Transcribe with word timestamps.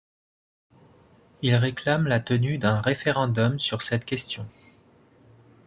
Il 1.43 1.53
réclame 1.55 2.07
la 2.07 2.19
tenue 2.19 2.57
d'un 2.57 2.81
référendum 2.81 3.59
sur 3.59 3.83
cette 3.83 4.03
question. 4.03 4.47